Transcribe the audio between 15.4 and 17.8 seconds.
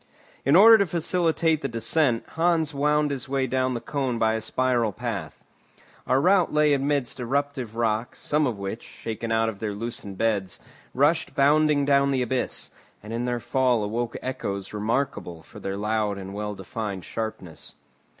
for their loud and well defined sharpness.